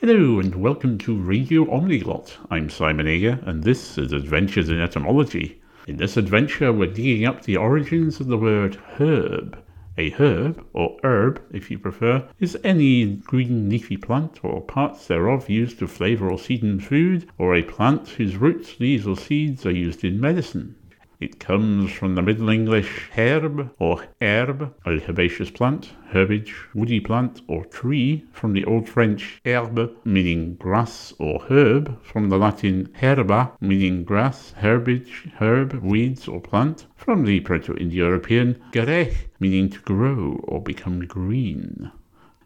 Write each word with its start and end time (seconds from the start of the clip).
Hello 0.00 0.38
and 0.38 0.54
welcome 0.54 0.96
to 0.98 1.20
Radio 1.20 1.64
Omniglot. 1.64 2.36
I'm 2.52 2.70
Simon 2.70 3.08
Ager 3.08 3.40
and 3.44 3.64
this 3.64 3.98
is 3.98 4.12
Adventures 4.12 4.68
in 4.68 4.80
Etymology. 4.80 5.60
In 5.88 5.96
this 5.96 6.16
adventure, 6.16 6.72
we're 6.72 6.92
digging 6.92 7.26
up 7.26 7.42
the 7.42 7.56
origins 7.56 8.20
of 8.20 8.28
the 8.28 8.38
word 8.38 8.76
herb. 9.00 9.60
A 9.96 10.10
herb, 10.10 10.64
or 10.72 10.96
herb 11.02 11.42
if 11.50 11.68
you 11.68 11.80
prefer, 11.80 12.28
is 12.38 12.56
any 12.62 13.06
green 13.06 13.68
leafy 13.68 13.96
plant 13.96 14.38
or 14.44 14.60
parts 14.60 15.08
thereof 15.08 15.50
used 15.50 15.80
to 15.80 15.88
flavour 15.88 16.30
or 16.30 16.38
season 16.38 16.78
food, 16.78 17.28
or 17.36 17.56
a 17.56 17.64
plant 17.64 18.08
whose 18.10 18.36
roots, 18.36 18.78
leaves, 18.78 19.04
or 19.04 19.16
seeds 19.16 19.66
are 19.66 19.72
used 19.72 20.04
in 20.04 20.20
medicine. 20.20 20.76
It 21.20 21.40
comes 21.40 21.90
from 21.90 22.14
the 22.14 22.22
Middle 22.22 22.48
English 22.48 23.10
herb 23.16 23.70
or 23.80 24.04
herbe, 24.20 24.70
a 24.86 25.00
herbaceous 25.00 25.50
plant, 25.50 25.90
herbage, 26.10 26.54
woody 26.74 27.00
plant 27.00 27.40
or 27.48 27.64
tree, 27.64 28.26
from 28.30 28.52
the 28.52 28.64
Old 28.64 28.88
French 28.88 29.40
herbe, 29.44 29.90
meaning 30.04 30.54
grass 30.54 31.12
or 31.18 31.40
herb, 31.48 32.00
from 32.04 32.28
the 32.28 32.38
Latin 32.38 32.90
herba, 33.00 33.50
meaning 33.60 34.04
grass, 34.04 34.52
herbage, 34.58 35.26
herb, 35.40 35.82
weeds 35.82 36.28
or 36.28 36.40
plant, 36.40 36.86
from 36.94 37.24
the 37.24 37.40
Proto-Indo-European 37.40 38.62
gerech, 38.70 39.26
meaning 39.40 39.68
to 39.70 39.80
grow 39.80 40.40
or 40.44 40.62
become 40.62 41.04
green. 41.04 41.90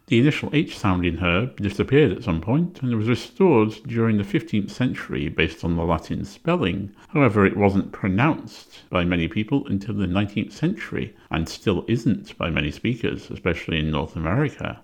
The 0.07 0.19
initial 0.19 0.49
H 0.51 0.77
sound 0.77 1.05
in 1.05 1.19
herb 1.19 1.57
disappeared 1.57 2.11
at 2.11 2.23
some 2.23 2.41
point 2.41 2.81
and 2.81 2.93
was 2.95 3.07
restored 3.07 3.71
during 3.87 4.17
the 4.17 4.23
15th 4.23 4.69
century 4.69 5.29
based 5.29 5.63
on 5.63 5.77
the 5.77 5.85
Latin 5.85 6.25
spelling. 6.25 6.91
However, 7.09 7.45
it 7.45 7.55
wasn't 7.55 7.93
pronounced 7.93 8.81
by 8.89 9.05
many 9.05 9.29
people 9.29 9.65
until 9.67 9.95
the 9.95 10.05
19th 10.05 10.51
century 10.51 11.15
and 11.31 11.47
still 11.47 11.85
isn't 11.87 12.37
by 12.37 12.49
many 12.49 12.69
speakers, 12.69 13.31
especially 13.31 13.79
in 13.79 13.91
North 13.91 14.17
America. 14.17 14.81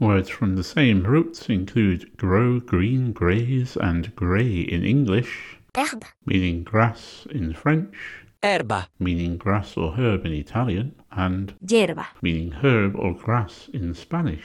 Words 0.00 0.30
from 0.30 0.56
the 0.56 0.64
same 0.64 1.02
roots 1.04 1.48
include 1.50 2.16
grow, 2.16 2.58
green, 2.58 3.12
graze, 3.12 3.76
and 3.76 4.16
grey 4.16 4.60
in 4.60 4.84
English, 4.84 5.58
Herbe. 5.74 6.06
meaning 6.24 6.64
grass 6.64 7.26
in 7.30 7.52
French, 7.52 7.94
erba, 8.44 8.88
meaning 8.98 9.36
grass 9.36 9.76
or 9.76 9.92
herb 9.92 10.26
in 10.26 10.32
Italian, 10.32 10.94
and 11.12 11.54
Yerba. 11.66 12.08
meaning 12.20 12.50
herb 12.52 12.96
or 12.96 13.14
grass 13.14 13.68
in 13.72 13.94
Spanish. 13.94 14.44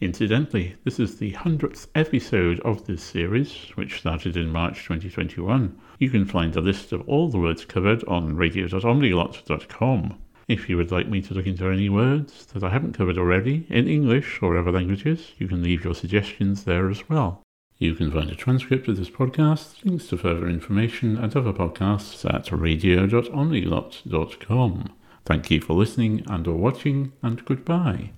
Incidentally, 0.00 0.76
this 0.84 1.00
is 1.00 1.16
the 1.16 1.32
100th 1.32 1.86
episode 1.94 2.60
of 2.60 2.86
this 2.86 3.02
series, 3.02 3.70
which 3.76 4.00
started 4.00 4.36
in 4.36 4.50
March 4.52 4.84
2021. 4.84 5.74
You 5.98 6.10
can 6.10 6.26
find 6.26 6.54
a 6.54 6.60
list 6.60 6.92
of 6.92 7.08
all 7.08 7.30
the 7.30 7.38
words 7.38 7.64
covered 7.64 8.04
on 8.04 8.36
radio.omniglot.com. 8.36 10.18
If 10.48 10.68
you 10.68 10.76
would 10.76 10.92
like 10.92 11.08
me 11.08 11.22
to 11.22 11.34
look 11.34 11.46
into 11.46 11.70
any 11.70 11.88
words 11.88 12.44
that 12.52 12.62
I 12.62 12.68
haven't 12.68 12.92
covered 12.92 13.16
already, 13.16 13.66
in 13.70 13.88
English 13.88 14.40
or 14.42 14.58
other 14.58 14.70
languages, 14.70 15.32
you 15.38 15.48
can 15.48 15.62
leave 15.62 15.82
your 15.82 15.94
suggestions 15.94 16.64
there 16.64 16.90
as 16.90 17.08
well. 17.08 17.42
You 17.78 17.94
can 17.94 18.10
find 18.10 18.30
a 18.30 18.34
transcript 18.34 18.88
of 18.88 18.96
this 18.96 19.10
podcast, 19.10 19.84
links 19.84 20.06
to 20.08 20.16
further 20.16 20.48
information, 20.48 21.18
and 21.18 21.36
other 21.36 21.52
podcasts 21.52 22.24
at 22.32 22.50
radio.omniglot.com. 22.50 24.92
Thank 25.26 25.50
you 25.50 25.60
for 25.60 25.74
listening 25.74 26.24
and 26.26 26.46
or 26.46 26.56
watching, 26.56 27.12
and 27.22 27.44
goodbye. 27.44 28.12